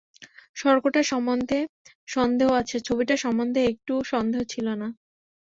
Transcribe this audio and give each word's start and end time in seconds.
স্বর্গটা 0.57 1.01
সম্বন্ধে 1.03 1.59
সন্দেহ 2.07 2.49
আছে, 2.61 2.77
ছবিটা 2.87 3.15
সম্বন্ধে 3.17 3.61
একটুও 3.65 3.99
সন্দেহ 4.11 4.41
ছিল 4.53 4.67
না। 4.81 4.87